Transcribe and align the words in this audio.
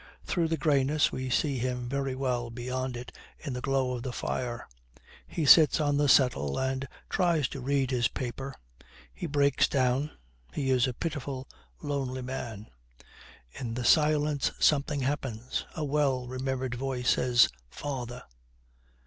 Through 0.25 0.47
the 0.47 0.57
greyness 0.57 1.11
we 1.11 1.29
see 1.29 1.59
him 1.59 1.87
very 1.87 2.15
well 2.15 2.49
beyond 2.49 2.97
it 2.97 3.15
in 3.37 3.53
the 3.53 3.61
glow 3.61 3.91
of 3.91 4.01
the 4.01 4.11
fire. 4.11 4.67
He 5.27 5.45
sits 5.45 5.79
on 5.79 5.97
the 5.97 6.09
settle 6.09 6.57
and 6.57 6.87
tries 7.07 7.47
to 7.49 7.61
read 7.61 7.91
his 7.91 8.07
paper. 8.07 8.55
He 9.13 9.27
breaks 9.27 9.67
down. 9.67 10.09
He 10.55 10.71
is 10.71 10.87
a 10.87 10.93
pitiful 10.95 11.47
lonely 11.83 12.23
man. 12.23 12.67
In 13.51 13.75
the 13.75 13.85
silence 13.85 14.51
something 14.57 15.01
happens. 15.01 15.65
A 15.75 15.85
well 15.85 16.27
remembered 16.27 16.73
voice 16.73 17.11
says, 17.11 17.49
'Father.' 17.69 18.23